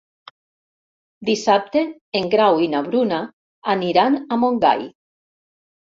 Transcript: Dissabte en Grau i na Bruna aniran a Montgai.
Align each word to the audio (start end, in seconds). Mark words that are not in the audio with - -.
Dissabte 1.29 1.83
en 2.21 2.31
Grau 2.35 2.63
i 2.69 2.69
na 2.71 2.81
Bruna 2.89 3.21
aniran 3.77 4.19
a 4.37 4.43
Montgai. 4.45 4.87